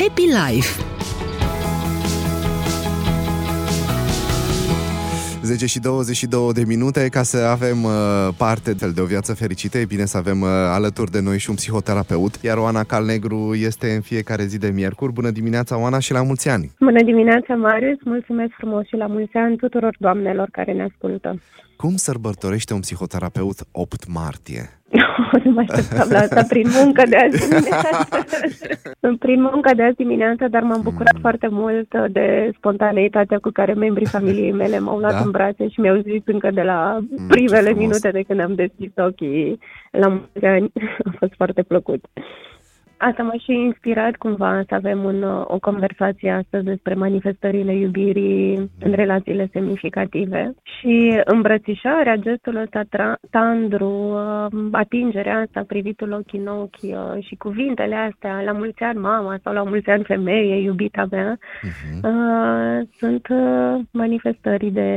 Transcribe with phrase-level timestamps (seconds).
[0.00, 0.70] Happy Life
[5.42, 7.92] 10 și 22 de minute ca să avem uh,
[8.38, 9.78] parte de o viață fericită.
[9.78, 13.86] E bine să avem uh, alături de noi și un psihoterapeut, iar Oana Calnegru este
[13.94, 15.12] în fiecare zi de miercuri.
[15.12, 16.70] Bună dimineața, Oana, și la mulți ani!
[16.80, 17.98] Bună dimineața, Marius!
[18.04, 21.40] Mulțumesc frumos și la mulți ani tuturor doamnelor care ne ascultă!
[21.82, 24.62] Cum sărbătorește un psihoterapeut 8 martie?
[25.44, 28.26] nu mă așteptam la asta prin muncă de azi dimineață.
[29.18, 31.20] prin muncă de azi dimineață, dar m-am bucurat mm.
[31.20, 35.18] foarte mult de spontaneitatea cu care membrii familiei mele m-au luat da?
[35.18, 38.92] în brațe și mi-au zis încă de la mm, primele minute de când am deschis
[38.96, 39.58] ochii
[39.90, 40.72] la mulți ani.
[41.08, 42.04] A fost foarte plăcut.
[43.08, 48.92] Asta m-a și inspirat cumva să avem un, o conversație astăzi despre manifestările iubirii în
[48.92, 56.82] relațiile semnificative și îmbrățișarea, gestul ăsta tra- tandru, uh, atingerea asta, privitul ochii în ochi
[56.82, 61.38] uh, și cuvintele astea, la mulți ani mama sau la mulți ani femeie, iubita mea,
[61.38, 62.02] uh-huh.
[62.02, 64.90] uh, sunt uh, manifestări de,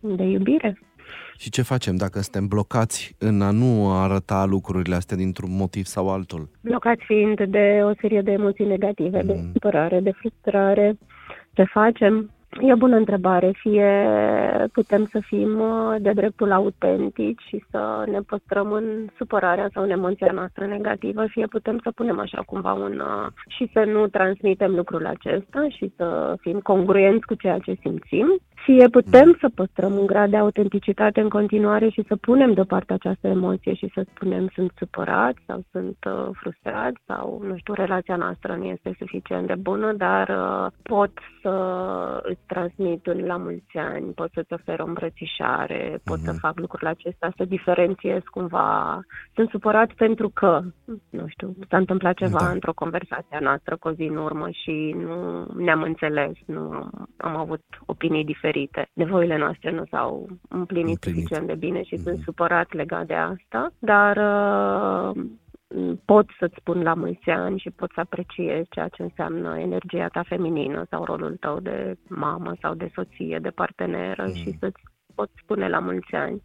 [0.00, 0.78] de iubire.
[1.38, 6.10] Și ce facem dacă suntem blocați în a nu arăta lucrurile astea dintr-un motiv sau
[6.10, 6.48] altul?
[6.60, 9.26] Blocați fiind de o serie de emoții negative, mm.
[9.26, 10.98] de supărare, de frustrare.
[11.52, 12.30] Ce facem?
[12.60, 13.50] E o bună întrebare.
[13.60, 13.90] Fie
[14.72, 18.84] putem să fim uh, de dreptul autentici și să ne păstrăm în
[19.16, 23.00] supărarea sau în emoția noastră negativă, fie putem să punem așa cumva un...
[23.00, 28.40] Uh, și să nu transmitem lucrul acesta și să fim congruenți cu ceea ce simțim
[28.66, 33.26] fie putem să păstrăm un grad de autenticitate în continuare și să punem deoparte această
[33.26, 38.54] emoție și să spunem sunt supărat sau sunt uh, frustrat sau, nu știu, relația noastră
[38.56, 41.54] nu este suficient de bună, dar uh, pot să
[42.22, 46.28] îți transmit un la mulți ani, pot să-ți ofer o îmbrățișare, pot uh-huh.
[46.28, 46.40] să mhm.
[46.40, 49.00] fac lucrurile acestea, să diferențiez cumva.
[49.34, 50.60] Sunt supărat pentru că,
[51.10, 52.50] nu știu, s-a întâmplat ceva da.
[52.50, 57.62] într-o conversație noastră cu o zi în urmă și nu ne-am înțeles, nu am avut
[57.86, 58.88] opinii diferite diferite.
[58.92, 60.98] Nevoile noastre nu s-au împlinit, împlinit.
[61.02, 62.02] suficient de bine și mm-hmm.
[62.02, 65.24] sunt supărat legat de asta, dar uh,
[66.04, 70.22] pot să-ți spun la mulți ani și pot să apreciez ceea ce înseamnă energia ta
[70.28, 74.34] feminină sau rolul tău de mamă sau de soție, de parteneră mm.
[74.34, 74.82] și să-ți
[75.14, 76.42] pot spune la mulți ani.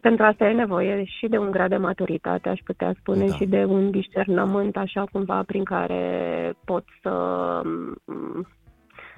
[0.00, 3.34] Pentru asta e nevoie și de un grad de maturitate, aș putea spune, da.
[3.34, 7.10] și de un discernământ așa cumva prin care pot să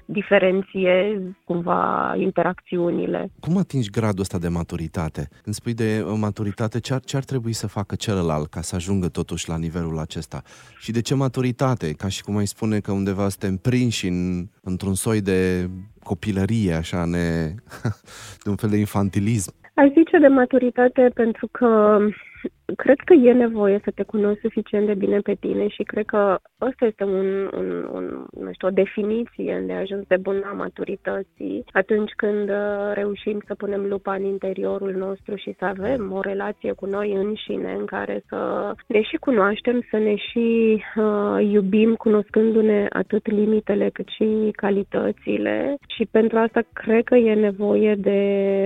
[0.04, 3.31] diferențiez cumva interacțiunile.
[3.41, 5.28] Cum atingi gradul ăsta de maturitate?
[5.42, 8.75] Când spui de uh, maturitate, ce ar, ce ar trebui să facă celălalt ca să
[8.75, 10.42] ajungă totuși la nivelul acesta?
[10.78, 11.92] Și de ce maturitate?
[11.92, 15.69] Ca și cum ai spune că undeva suntem prinși în, într-un soi de
[16.03, 17.54] copilărie, așa, ne,
[18.44, 19.54] de un fel de infantilism.
[19.75, 21.98] Aș zice de maturitate pentru că
[22.76, 26.38] cred că e nevoie să te cunoști suficient de bine pe tine și cred că
[26.60, 32.12] ăsta este un, un, un, nu știu, o definiție de ajuns de bună maturității atunci
[32.16, 36.86] când uh, reușim să punem lupa în interiorul nostru și să avem o relație cu
[36.86, 43.26] noi înșine în care să ne și cunoaștem, să ne și uh, iubim cunoscându-ne atât
[43.30, 45.76] limitele cât și calitățile.
[45.86, 48.20] Și pentru asta cred că e nevoie de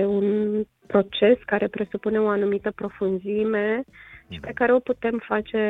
[0.07, 3.83] un proces care presupune o anumită profunzime
[4.29, 5.61] și pe care o putem face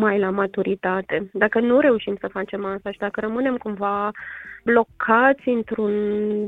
[0.00, 1.30] mai la maturitate.
[1.32, 4.10] Dacă nu reușim să facem asta și dacă rămânem cumva
[4.64, 5.94] blocați într-un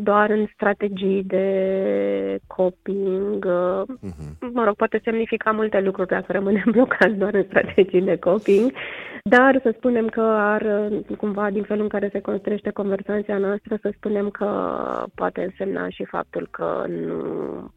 [0.03, 1.49] doar în strategii de
[2.47, 4.53] coping, uh-huh.
[4.53, 8.73] mă rog, poate semnifica multe lucruri dacă rămânem blocați doar în strategii de coping,
[9.25, 13.91] dar să spunem că ar, cumva, din felul în care se construiește conversația noastră, să
[13.97, 14.49] spunem că
[15.15, 17.19] poate însemna și faptul că nu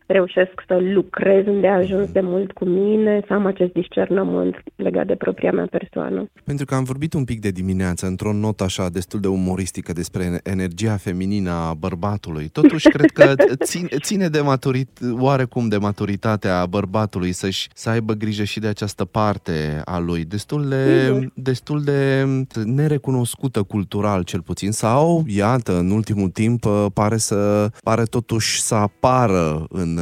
[0.06, 5.16] reușesc să lucrez unde ajuns de mult cu mine, să am acest discernământ legat de
[5.16, 6.26] propria mea persoană.
[6.44, 10.40] Pentru că am vorbit un pic de dimineață, într-o notă așa destul de umoristică despre
[10.44, 12.48] energia feminină a bărbatului.
[12.48, 18.44] Totuși, cred că ține, ține de maturit, oarecum de maturitatea bărbatului să-și, să aibă grijă
[18.44, 22.26] și de această parte a lui, destul de, destul de
[22.66, 29.66] nerecunoscută cultural, cel puțin, sau, iată, în ultimul timp, pare să pare totuși să apară
[29.70, 30.00] în,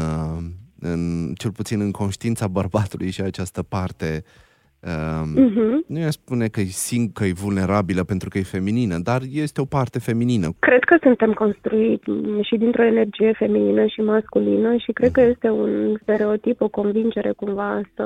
[0.79, 4.48] în cel puțin în conștiința bărbatului și această parte Uh,
[4.83, 5.77] uh-huh.
[5.87, 9.61] Nu i spune că e, sing- că e vulnerabilă pentru că e feminină, dar este
[9.61, 10.47] o parte feminină.
[10.59, 12.03] Cred că suntem construiți
[12.41, 15.13] și dintr-o energie feminină și masculină și cred uh-huh.
[15.13, 15.29] că mhm.
[15.29, 18.05] este un stereotip, o convingere cumva să,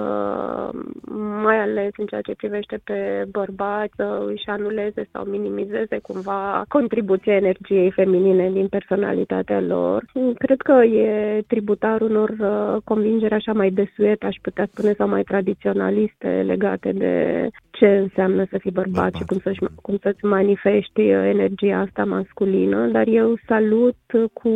[1.43, 7.35] mai ales în ceea ce privește pe bărbați, să își anuleze sau minimizeze cumva contribuția
[7.35, 10.05] energiei feminine din personalitatea lor.
[10.37, 15.23] Cred că e tributar unor uh, convingeri așa mai desuete, aș putea spune, sau mai
[15.23, 19.13] tradiționaliste legate legate de ce înseamnă să fii bărbat, bărbat.
[19.15, 23.95] și cum, să cum să-ți manifesti energia asta masculină, dar eu salut
[24.33, 24.49] cu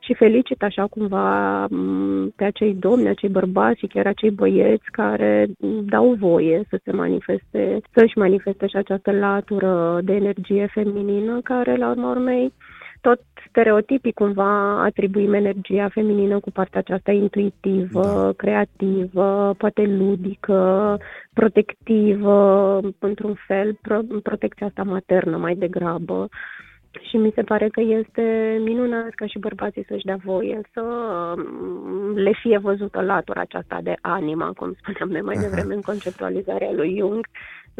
[0.00, 1.66] și felicit așa cumva
[2.36, 5.46] pe acei domni, acei bărbați și chiar acei băieți care
[5.82, 11.90] dau voie să se manifeste, să-și manifeste și această latură de energie feminină care, la
[11.90, 12.52] urma urmei,
[13.00, 13.20] tot
[13.56, 18.32] stereotipii cumva atribuim energia feminină cu partea aceasta intuitivă, da.
[18.36, 20.98] creativă, poate ludică,
[21.32, 26.28] protectivă, într-un fel, pro- protecția asta maternă mai degrabă.
[27.08, 30.82] Și mi se pare că este minunat ca și bărbații să-și dea voie să
[31.36, 36.72] mm, le fie văzută latura aceasta de anima, cum spuneam noi mai devreme în conceptualizarea
[36.72, 37.26] lui Jung,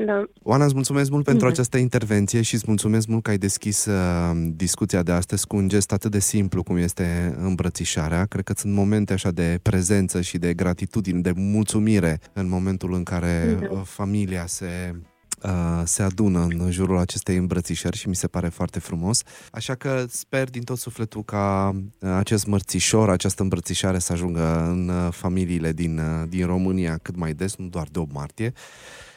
[0.04, 0.24] da.
[0.42, 1.52] Oana, îți mulțumesc mult pentru da.
[1.52, 5.68] această intervenție și îți mulțumesc mult că ai deschis uh, discuția de astăzi cu un
[5.68, 8.24] gest atât de simplu cum este îmbrățișarea.
[8.24, 13.02] Cred că sunt momente așa de prezență și de gratitudine, de mulțumire în momentul în
[13.02, 13.68] care da.
[13.70, 14.94] Uh, familia se
[15.42, 19.22] uh, se adună în jurul acestei îmbrățișări și mi se pare foarte frumos.
[19.50, 25.10] Așa că sper din tot sufletul ca uh, acest mărțișor, această îmbrățișare să ajungă în
[25.10, 28.52] familiile din, din România cât mai des, nu doar de 8 martie.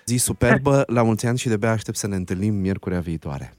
[0.09, 3.53] Zi superbă, la mulți ani și de-abia aștept să ne întâlnim miercurea viitoare.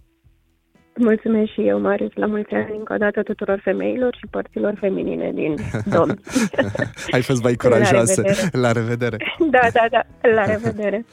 [0.97, 5.31] Mulțumesc și eu, Marius, la mulți ani încă o dată tuturor femeilor și părților feminine
[5.35, 5.55] din
[5.85, 6.21] domn.
[7.17, 8.23] Ai fost mai curajoasă.
[8.23, 8.61] La revedere.
[8.63, 9.17] La revedere.
[9.51, 10.03] Da, da, da.
[10.35, 11.07] La revedere.